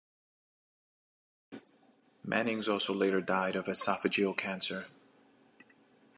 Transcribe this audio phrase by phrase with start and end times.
[2.25, 4.87] Manings also later died of esophageal cancer.